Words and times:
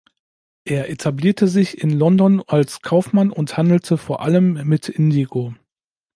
Er 0.65 0.89
etablierte 0.89 1.47
sich 1.47 1.77
in 1.83 1.91
London 1.91 2.41
als 2.47 2.81
Kaufmann 2.81 3.29
und 3.31 3.55
handelte 3.57 3.99
vor 3.99 4.21
allem 4.23 4.53
mit 4.67 4.89
Indigo. 4.89 5.53